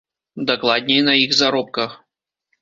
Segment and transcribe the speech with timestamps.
[0.49, 1.95] Дакладней, на іх заробках.